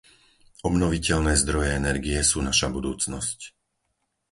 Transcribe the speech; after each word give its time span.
Obnoviteľné 0.69 1.33
zdroje 1.43 1.69
energie 1.81 2.17
sú 2.29 2.37
naša 2.47 2.67
budúcnosť. 2.77 3.39